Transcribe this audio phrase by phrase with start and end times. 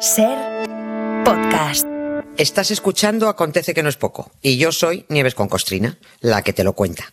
[0.00, 0.36] Ser
[1.24, 1.86] podcast.
[2.36, 6.52] Estás escuchando Acontece que no es poco y yo soy Nieves con Costrina, la que
[6.52, 7.04] te lo cuenta.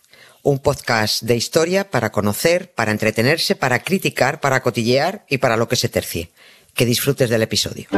[0.42, 5.66] Un podcast de historia para conocer, para entretenerse, para criticar, para cotillear y para lo
[5.66, 6.30] que se tercie.
[6.74, 7.88] Que disfrutes del episodio.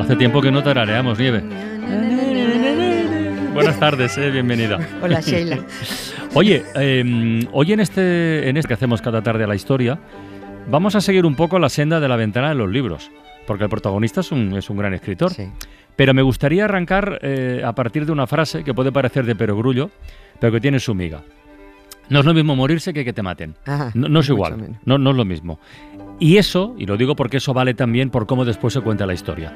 [0.00, 1.42] Hace tiempo que no tarareamos, Nieve.
[3.54, 4.78] Buenas tardes, eh, bienvenida.
[5.02, 5.58] Hola, Sheila.
[6.34, 9.98] Oye, eh, hoy en este, en este que hacemos cada tarde a la historia,
[10.70, 13.10] vamos a seguir un poco la senda de la ventana de los libros,
[13.46, 15.30] porque el protagonista es un, es un gran escritor.
[15.32, 15.48] Sí.
[15.96, 19.90] Pero me gustaría arrancar eh, a partir de una frase que puede parecer de perogrullo,
[20.40, 21.22] pero que tiene su miga.
[22.08, 23.54] No es lo mismo morirse que que te maten.
[23.66, 25.58] Ajá, No, no es igual, no, no es lo mismo.
[26.18, 29.14] Y eso, y lo digo porque eso vale también por cómo después se cuenta la
[29.14, 29.52] historia.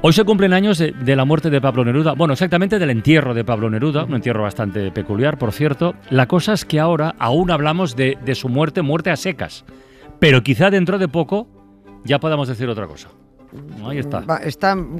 [0.00, 3.34] Hoy se cumplen años de, de la muerte de Pablo Neruda, bueno, exactamente del entierro
[3.34, 5.96] de Pablo Neruda, un entierro bastante peculiar, por cierto.
[6.10, 9.64] La cosa es que ahora aún hablamos de su muerte, muerte a secas,
[10.20, 11.48] pero quizá dentro de poco
[12.04, 13.08] ya podamos decir otra cosa.
[13.86, 14.24] Ahí está.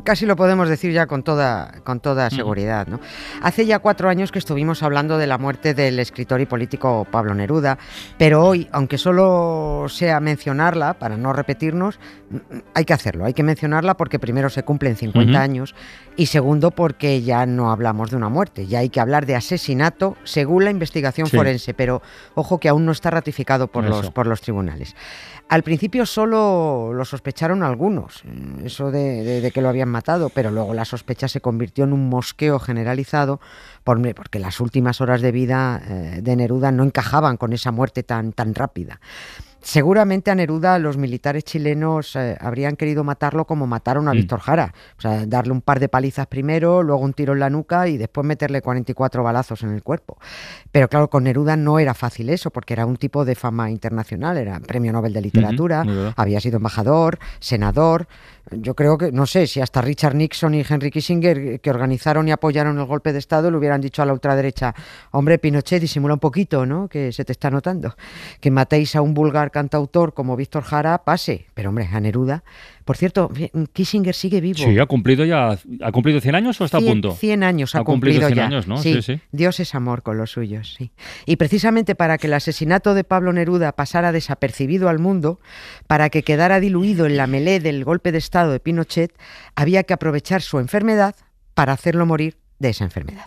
[0.04, 2.86] Casi lo podemos decir ya con toda, con toda seguridad.
[2.86, 3.00] ¿no?
[3.42, 7.34] Hace ya cuatro años que estuvimos hablando de la muerte del escritor y político Pablo
[7.34, 7.78] Neruda,
[8.16, 11.98] pero hoy, aunque solo sea mencionarla, para no repetirnos,
[12.74, 15.38] hay que hacerlo, hay que mencionarla porque primero se cumplen 50 Ujú.
[15.40, 15.74] años
[16.16, 20.16] y segundo porque ya no hablamos de una muerte, ya hay que hablar de asesinato
[20.24, 21.36] según la investigación Sí.
[21.36, 22.02] forense, pero
[22.34, 24.02] ojo que aún no está ratificado por, Eso.
[24.02, 24.94] los, por los tribunales.
[25.48, 28.22] Al principio solo lo sospecharon algunos,
[28.64, 32.58] eso de, que lo habían matado, pero luego la sospecha se convirtió en un mosqueo
[32.58, 33.40] generalizado
[33.82, 38.02] por- porque las últimas horas de vida eh, de Neruda no encajaban con esa muerte
[38.02, 39.00] tan, tan rápida.
[39.60, 44.16] Seguramente a Neruda los militares chilenos eh, habrían querido matarlo como mataron a Mm.
[44.16, 47.50] Víctor Jara, o sea, darle un par de palizas primero, luego un tiro en la
[47.50, 50.18] nuca y después meterle 44 balazos en el cuerpo.
[50.72, 54.36] Pero claro, con Neruda no era fácil eso, porque era un tipo de fama internacional,
[54.36, 55.84] era premio Nobel de Literatura,
[56.16, 58.08] había sido embajador, senador.
[58.50, 62.26] Yo creo que, no sé, si hasta Richard Nixon y Henry Kissinger, eh, que organizaron
[62.28, 64.74] y apoyaron el golpe de Estado, le hubieran dicho a la ultraderecha,
[65.10, 66.88] hombre, Pinochet, disimula un poquito, ¿no?
[66.88, 67.94] Que se te está notando.
[68.40, 71.46] Que matéis a un vulgar cantautor como Víctor Jara, pase.
[71.54, 72.44] Pero, hombre, a Neruda.
[72.84, 73.30] Por cierto,
[73.74, 74.58] Kissinger sigue vivo.
[74.58, 77.12] Sí, ha cumplido ya, ¿ha cumplido 100 años o está a 100 punto?
[77.12, 78.46] 100 años ha, Ha cumplido cumplido 100 ya.
[78.46, 78.78] años, ¿no?
[78.78, 79.20] Sí, Sí, sí.
[79.30, 80.90] Dios es amor con los suyos, sí.
[81.26, 85.38] Y precisamente para que el asesinato de Pablo Neruda pasara desapercibido al mundo,
[85.86, 89.12] para que quedara diluido en la melé del golpe de Estado de Pinochet,
[89.54, 91.14] había que aprovechar su enfermedad
[91.54, 93.26] para hacerlo morir de esa enfermedad.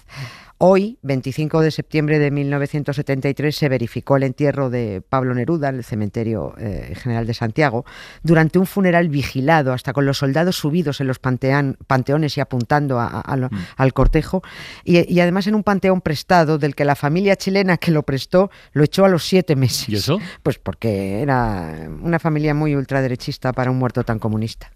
[0.63, 5.83] Hoy, 25 de septiembre de 1973, se verificó el entierro de Pablo Neruda en el
[5.83, 7.83] cementerio eh, general de Santiago,
[8.21, 12.99] durante un funeral vigilado, hasta con los soldados subidos en los panteán- panteones y apuntando
[12.99, 14.43] a- a- a lo- al cortejo,
[14.83, 18.51] y, y además en un panteón prestado del que la familia chilena que lo prestó
[18.73, 19.89] lo echó a los siete meses.
[19.89, 20.19] ¿Y eso?
[20.43, 24.71] Pues porque era una familia muy ultraderechista para un muerto tan comunista.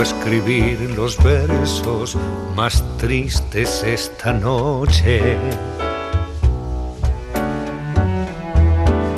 [0.00, 2.16] Escribir los versos
[2.54, 5.38] más tristes esta noche.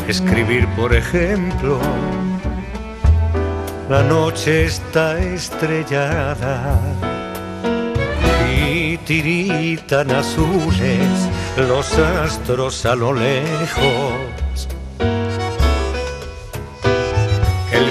[0.06, 1.80] Escribir, por ejemplo,
[3.88, 6.78] la noche está estrellada
[8.54, 14.45] y tiritan azules los astros a lo lejos.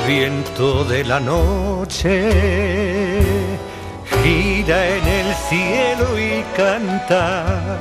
[0.08, 2.30] Viento de la noche
[4.24, 7.78] gira en el cielo y canta.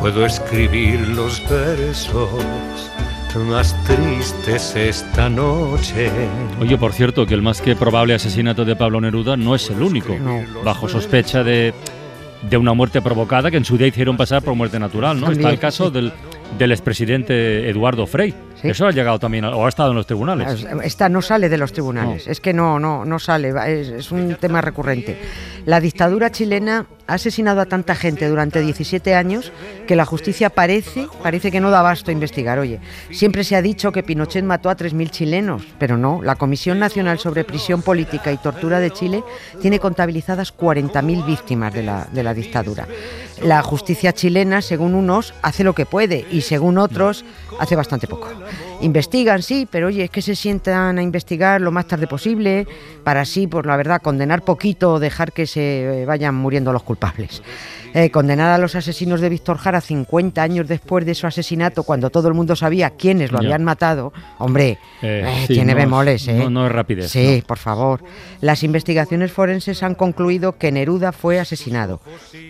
[0.00, 2.30] Puedo escribir los versos
[3.48, 6.10] más tristes esta noche.
[6.60, 9.82] Oye, por cierto, que el más que probable asesinato de Pablo Neruda no es el
[9.82, 10.16] único.
[10.64, 11.72] Bajo sospecha de,
[12.42, 15.30] de una muerte provocada que en su día hicieron pasar por muerte natural, ¿no?
[15.30, 16.12] Está el caso del,
[16.58, 18.34] del expresidente Eduardo Frei.
[18.60, 18.68] Sí.
[18.68, 20.64] Eso ha llegado también, o ha estado en los tribunales.
[20.84, 24.60] Esta no sale de los tribunales, es que no, no, no sale, es un tema
[24.60, 25.18] recurrente.
[25.66, 29.52] La dictadura chilena ha asesinado a tanta gente durante 17 años
[29.86, 32.58] que la justicia parece, parece que no da abasto a investigar.
[32.58, 36.78] Oye, siempre se ha dicho que Pinochet mató a 3.000 chilenos, pero no, la Comisión
[36.78, 39.22] Nacional sobre Prisión Política y Tortura de Chile
[39.60, 42.86] tiene contabilizadas 40.000 víctimas de la, de la dictadura.
[43.42, 47.24] La justicia chilena, según unos, hace lo que puede y según otros,
[47.58, 48.28] hace bastante poco.
[48.80, 52.66] Investigan, sí, pero oye, es que se sientan a investigar lo más tarde posible
[53.04, 57.42] para así, por la verdad, condenar poquito o dejar que se vayan muriendo los culpables.
[57.94, 62.08] Eh, condenar a los asesinos de Víctor Jara 50 años después de su asesinato, cuando
[62.08, 63.44] todo el mundo sabía quiénes lo Ya.
[63.48, 66.38] habían matado, hombre, Eh, eh, sí, tiene no es- bemoles, ¿eh?
[66.38, 67.46] no- no es rapidez, Sí, no.
[67.46, 68.02] por favor.
[68.40, 72.00] Las investigaciones forenses han concluido que Neruda fue asesinado,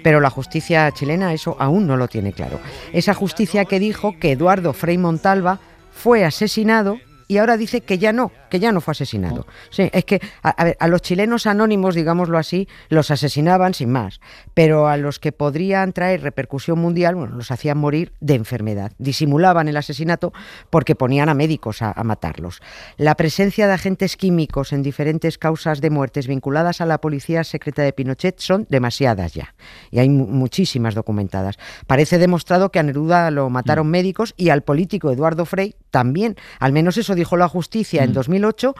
[0.04, 2.60] pero la justicia chilena eso aún no lo tiene claro.
[2.92, 5.58] Esa justicia que dijo que Eduardo Frei Montalva
[5.92, 6.98] fue asesinado
[7.28, 9.46] y ahora dice que ya no, que ya no fue asesinado.
[9.70, 13.90] Sí, es que a, a ver, a los chilenos anónimos, digámoslo así, los asesinaban sin
[13.90, 14.20] más,
[14.54, 18.92] pero a los que podrían traer repercusión mundial, bueno, los hacían morir de enfermedad.
[18.98, 20.32] Disimulaban el asesinato
[20.70, 22.60] porque ponían a médicos a, a matarlos.
[22.96, 27.82] La presencia de agentes químicos en diferentes causas de muertes vinculadas a la policía secreta
[27.82, 29.54] de Pinochet son demasiadas ya,
[29.90, 31.58] y hay mu- muchísimas documentadas.
[31.86, 36.72] Parece demostrado que a Neruda lo mataron médicos y al político Eduardo Frei también, al
[36.72, 38.74] menos eso dijo la justicia en 2008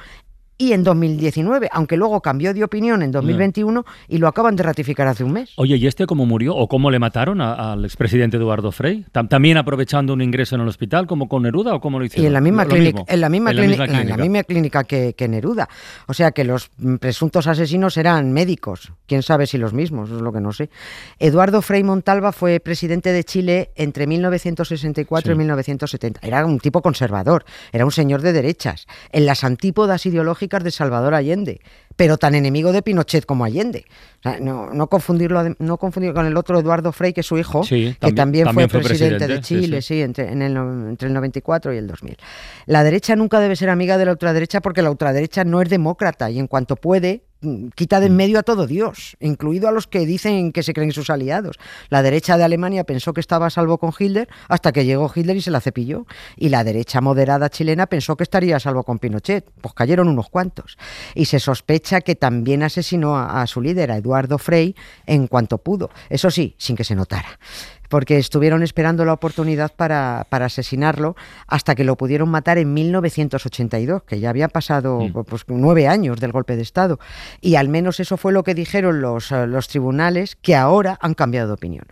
[0.59, 5.09] y en 2019, aunque luego cambió de opinión en 2021 y lo acaban de ratificar
[5.09, 5.53] hace un mes.
[5.57, 8.71] Oye, ¿y este cómo murió o cómo le mataron a- al expresidente Eduardo?
[8.73, 12.25] ¿Tam- ¿También aprovechando un ingreso en el hospital como con Neruda o cómo lo hicieron?
[12.25, 14.43] Y en la misma clínica, en la misma, En la clínica, misma en la misma
[14.45, 15.69] clínica que, que Neruda.
[16.07, 16.71] O sea que los
[17.01, 18.93] presuntos asesinos eran médicos.
[19.07, 20.71] Quién sabe si los mismos, es lo que no sé.
[21.19, 25.39] Eduardo Frei Montalva fue presidente de Chile entre 1964 y Sí.
[25.39, 26.21] 1970.
[26.23, 31.15] Era un tipo conservador, era un señor de derechas, en las antípodas ideológicas de Salvador
[31.15, 31.61] Allende,
[31.97, 33.85] pero tan enemigo de Pinochet como Allende.
[34.19, 37.39] O sea, no, no confundirlo, no confundirlo con el otro Eduardo Frei, que es su
[37.39, 39.95] hijo, Sí, que también- también, también fue, presidente, de sí, Chile, sí.
[39.95, 42.17] sí, entre, en el entre el 94 y el 2000.
[42.67, 46.31] La derecha nunca debe ser amiga de la ultraderecha porque la ultraderecha no es demócrata
[46.31, 47.25] y en cuanto puede
[47.75, 50.93] quita de en medio a todo Dios, incluido a los que dicen que se creen
[50.93, 51.59] sus aliados.
[51.89, 55.37] La derecha de Alemania pensó que estaba a salvo con Hitler hasta que llegó Hitler
[55.37, 56.07] y se la cepilló.
[56.37, 59.51] Y la derecha moderada chilena pensó que estaría a salvo con Pinochet.
[59.61, 60.77] Pues cayeron unos cuantos.
[61.15, 64.75] Y se sospecha que también asesinó a, a su líder, a Eduardo Frei,
[65.07, 65.91] en cuanto pudo.
[66.11, 67.39] Eso sí, sin que se notara
[67.93, 71.15] porque estuvieron esperando la oportunidad para, para asesinarlo
[71.47, 75.25] hasta que lo pudieron matar en 1982, que ya había pasado Mm.
[75.25, 76.99] pues, nueve años del golpe de Estado.
[77.43, 81.13] Y al menos eso fue lo que dijeron los, eh, los tribunales, que ahora han
[81.13, 81.85] cambiado de opinión.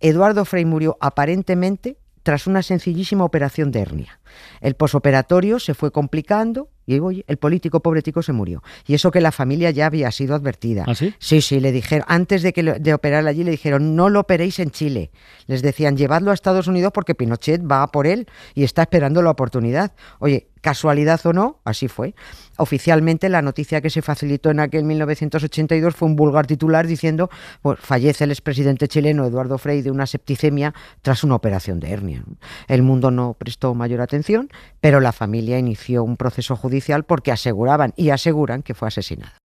[0.00, 4.18] Eduardo Frei murió aparentemente tras una sencillísima operación de hernia.
[4.60, 8.62] El posoperatorio se fue complicando y el político pobretico se murió.
[8.86, 10.84] Y eso que la familia ya había sido advertida.
[10.86, 11.14] ¿Ah, sí?
[11.18, 14.20] Sí, sí, le dijeron, antes de, que lo- de operar allí, le dijeron, no lo
[14.20, 15.10] operéis en Chile.
[15.46, 19.22] Les decían, llevadlo a Estados Unidos porque Pinochet va a por él y está esperando
[19.22, 19.92] la oportunidad.
[20.18, 22.14] Oye, casualidad o no, así fue.
[22.56, 27.28] Oficialmente la noticia que se facilitó en aquel 1982 fue un vulgar titular diciendo,
[27.60, 30.72] pues, fallece el expresidente chileno Eduardo Frei de una septicemia
[31.02, 32.24] tras una operación de hernia.
[32.66, 34.48] El mundo no prestó mayor atención,
[34.80, 39.43] pero la familia inició un proceso judicial porque aseguraban y aseguran que fue asesinado.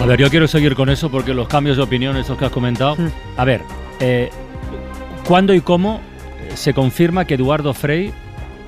[0.00, 2.52] A ver, yo quiero seguir con eso porque los cambios de opinión, esos que has
[2.52, 2.94] comentado.
[2.96, 3.08] Mm.
[3.36, 3.62] A ver,
[3.98, 4.30] eh,
[5.26, 6.00] ¿cuándo y cómo
[6.40, 8.12] eh, se confirma que Eduardo Frei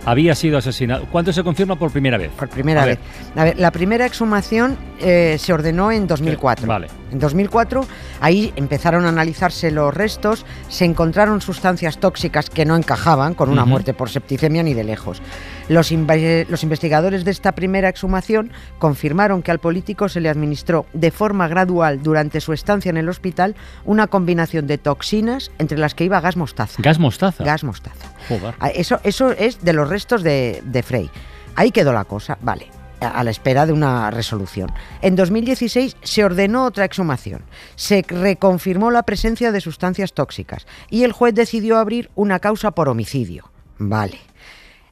[0.04, 1.04] había sido asesinado?
[1.06, 2.30] ¿Cuándo se confirma por primera vez?
[2.32, 2.98] Por primera A vez.
[2.98, 3.40] ver.
[3.40, 6.66] A ver, la primera exhumación eh, se ordenó en 2004.
[6.66, 6.88] Vale.
[7.12, 7.86] En 2004,
[8.20, 13.64] ahí empezaron a analizarse los restos, se encontraron sustancias tóxicas que no encajaban con una
[13.64, 15.22] muerte por septicemia ni de lejos.
[15.70, 18.50] Los, inve- los investigadores de esta primera exhumación
[18.80, 23.08] confirmaron que al político se le administró de forma gradual durante su estancia en el
[23.08, 23.54] hospital
[23.84, 26.82] una combinación de toxinas entre las que iba gas mostaza.
[26.82, 27.44] Gas mostaza.
[27.44, 28.12] Gas mostaza.
[28.28, 28.54] Joder.
[28.58, 31.08] Ah, Eso, eso es de los restos de, de Frey.
[31.54, 32.66] Ahí quedó la cosa, vale,
[33.00, 34.72] a la espera de una resolución.
[35.02, 37.42] En 2016 se ordenó otra exhumación,
[37.76, 42.88] se reconfirmó la presencia de sustancias tóxicas y el juez decidió abrir una causa por
[42.88, 43.50] homicidio.
[43.78, 44.18] Vale.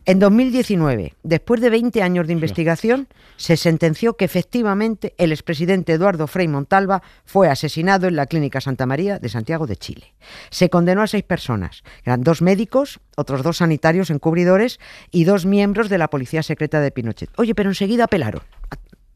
[0.08, 6.26] En 2019, después de 20 años de investigación, se sentenció que efectivamente el expresidente Eduardo
[6.26, 10.14] Frei Montalva fue asesinado en la Clínica Santa María de Santiago de Chile.
[10.48, 15.90] Se condenó a seis personas, eran dos médicos, otros dos sanitarios encubridores y dos miembros
[15.90, 17.28] de la Policía Secreta de Pinochet.
[17.36, 18.40] Oye, pero enseguida apelaron.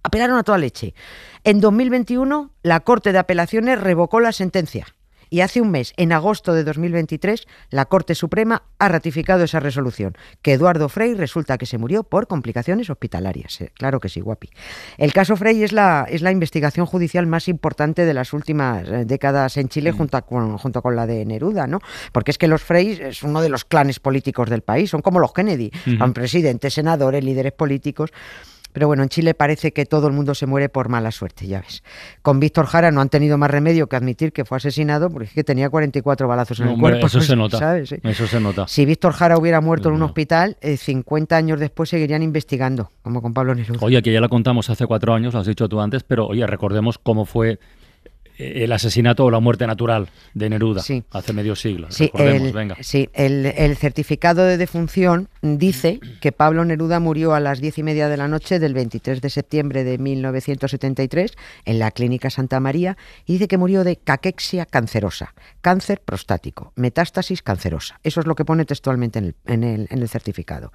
[0.03, 0.93] Apelaron a toda leche.
[1.43, 4.89] En 2021, la Corte de Apelaciones revocó la sentencia
[5.33, 10.15] Y hace un mes, en agosto de 2023, la Corte Suprema ha ratificado esa resolución,
[10.43, 13.63] que Eduardo Frey resulta que se murió por complicaciones hospitalarias.
[13.63, 14.51] Eh, claro que sí, guapi.
[14.99, 19.07] El caso Frey es la, es la investigación judicial más importante de las últimas eh,
[19.07, 21.79] décadas en Chile junto, con, junto con la de Neruda, ¿no?
[22.13, 25.19] Porque es que los Frey es uno de los clanes políticos del país, son como
[25.19, 28.11] los Kennedy, son presidentes, senadores, líderes políticos.
[28.73, 31.61] Pero bueno, en Chile parece que todo el mundo se muere por mala suerte, ya
[31.61, 31.83] ves.
[32.23, 35.33] Con Víctor Jara no han tenido más remedio que admitir que fue asesinado porque es
[35.35, 37.07] que tenía 44 balazos en No, el hombre, cuerpo.
[37.09, 37.59] eso se nota.
[37.59, 37.89] ¿sabes?
[37.91, 37.97] Sí.
[38.03, 38.67] Eso se nota.
[38.69, 43.21] Si Víctor Jara hubiera muerto en un hospital, eh, 50 años después seguirían investigando, como
[43.23, 43.79] con Pablo Neruda.
[43.83, 46.47] Oye, que ya la contamos hace cuatro años, lo has dicho tú antes, pero oye,
[46.47, 47.59] recordemos cómo fue
[48.39, 51.03] el asesinato o la muerte natural de Neruda Sí.
[51.11, 51.89] hace medio siglo.
[51.91, 52.77] Sí, el, venga.
[52.81, 57.83] sí, el, el certificado de defunción dice que Pablo Neruda murió a las diez y
[57.83, 61.33] media de la noche del 23 de septiembre de 1973
[61.65, 62.97] en la Clínica Santa María
[63.27, 68.01] y dice que murió de caquexia cancerosa, cáncer prostático, metástasis cancerosa.
[68.03, 70.73] Eso es lo que pone textualmente en el, en el- en el certificado.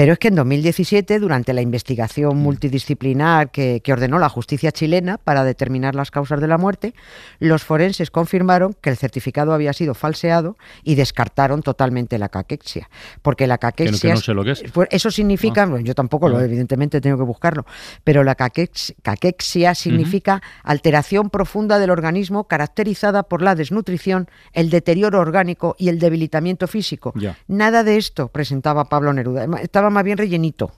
[0.00, 5.18] Pero es que en 2017, durante la investigación multidisciplinar que, que ordenó la justicia chilena
[5.18, 6.94] para determinar las causas de la muerte,
[7.38, 12.88] los forenses confirmaron que el certificado había sido falseado y descartaron totalmente la caquexia.
[13.20, 14.10] Porque la caquexia...
[14.10, 14.62] que no sé lo que es.
[14.72, 16.44] Pues eso significa, bueno, yo tampoco lo, Ah.
[16.46, 17.66] evidentemente tengo que buscarlo,
[18.02, 25.20] pero la caquex- caquexia significa alteración profunda del organismo caracterizada por la desnutrición, el deterioro
[25.20, 27.12] orgánico y el debilitamiento físico.
[27.16, 27.36] Ya.
[27.48, 29.46] Nada de esto presentaba Pablo Neruda.
[29.60, 30.72] Estaba más bien rellenito.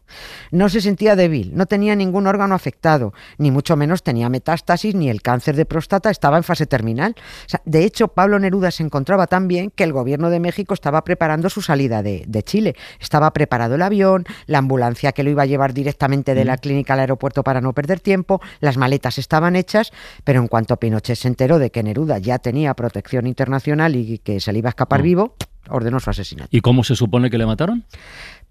[0.50, 5.08] No se sentía débil, no tenía ningún órgano afectado, ni mucho menos tenía metástasis, ni
[5.08, 7.14] el cáncer de próstata estaba en fase terminal.
[7.46, 10.74] O sea, de hecho, Pablo Neruda se encontraba tan bien que el gobierno de México
[10.74, 12.74] estaba preparando su salida de, de Chile.
[13.00, 16.94] Estaba preparado el avión, la ambulancia que lo iba a llevar directamente de la clínica
[16.94, 19.92] al aeropuerto para no perder tiempo, las maletas estaban hechas,
[20.24, 24.40] pero en cuanto Pinochet se enteró de que Neruda ya tenía protección internacional y que
[24.40, 25.04] se le iba a escapar Mm.
[25.04, 25.34] vivo,
[25.68, 26.48] ordenó su asesinato.
[26.50, 27.84] ¿Y cómo se supone que le mataron?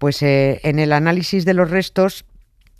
[0.02, 2.24] Pues eh, en el análisis de los restos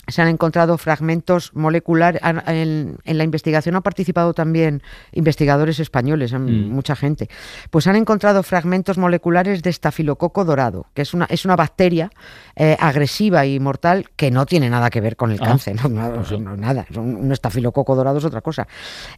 [0.08, 2.20] se han encontrado fragmentos moleculares.
[2.48, 6.68] En, en la investigación han participado también investigadores españoles, Mm.
[6.72, 7.28] mucha gente.
[7.70, 12.10] Pues han encontrado fragmentos moleculares de estafilococo dorado, que es una, es una bacteria
[12.56, 15.76] eh, agresiva y mortal que no tiene nada que ver con el Ah, cáncer.
[15.80, 16.84] No, no, pues no, nada.
[16.96, 18.66] Un, un estafilococo dorado es otra cosa.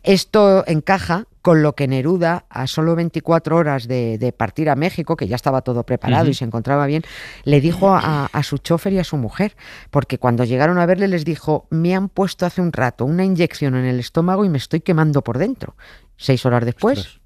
[0.02, 5.14] Esto encaja con lo que Neruda, a solo 24 horas de, de partir a México,
[5.14, 7.02] que ya estaba todo preparado y se encontraba bien,
[7.44, 9.54] le dijo a, a su chofer y a su mujer,
[9.90, 13.74] porque cuando llegaron a verle les dijo, me han puesto hace un rato una inyección
[13.74, 15.76] en el estómago y me estoy quemando por dentro.
[16.16, 17.20] Seis horas después, Ostras.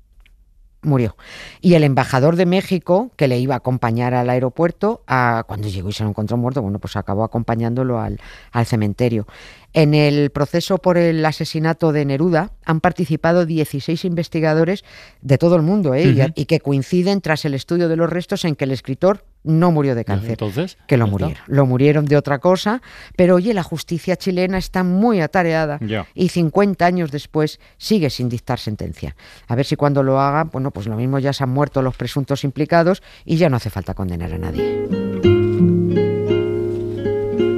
[0.82, 1.16] Murió.
[1.60, 5.88] Y el embajador de México, que le iba a acompañar al aeropuerto, a- cuando llegó
[5.88, 8.20] y se lo encontró muerto, bueno, pues acabó acompañándolo al,
[8.52, 9.26] al cementerio.
[9.74, 14.82] En el proceso por el asesinato de Neruda han participado 16 investigadores
[15.20, 16.32] de todo el mundo ¿eh?
[16.34, 19.94] Y, que coinciden tras el estudio de los restos en que el escritor no murió
[19.94, 20.30] de cáncer.
[20.30, 21.10] Entonces, que lo está.
[21.12, 21.42] murieron.
[21.46, 22.80] Lo murieron de otra cosa,
[23.16, 26.06] pero oye, la justicia chilena está muy atareada Ya.
[26.14, 29.16] y 50 años después sigue sin dictar sentencia.
[29.46, 31.96] A ver si cuando lo hagan, bueno, pues lo mismo ya se han muerto los
[31.96, 34.86] presuntos implicados y ya no hace falta condenar a nadie.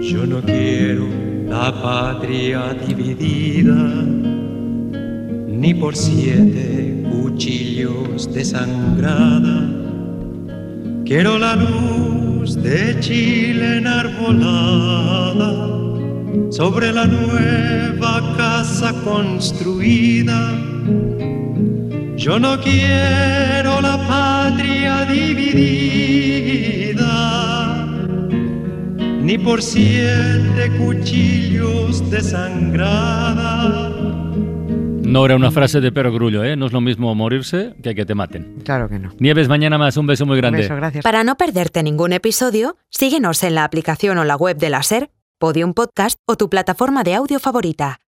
[0.03, 1.07] Yo no quiero
[1.49, 3.75] la patria dividida,
[5.47, 9.70] ni por siete cuchillos desangrada.
[11.11, 15.51] Quiero la luz de Chile enarbolada
[16.53, 20.53] sobre la nueva casa construida.
[22.17, 25.51] Yo no quiero la patria dividida
[29.21, 34.00] ni por siete cuchillos desangrada.
[35.11, 36.57] No era una frase de Pero Grullo, ¿eh?
[36.57, 38.57] No es lo mismo morirse que que te maten.
[38.65, 39.11] Claro que no.
[39.19, 39.97] Nieves, mañana más.
[39.97, 40.59] Un beso muy Un grande.
[40.61, 41.03] beso, gracias.
[41.03, 45.11] Para no perderte ningún episodio, síguenos en la aplicación o la web de la SER,
[45.39, 47.99] Podium Podcast o tu plataforma de audio favorita.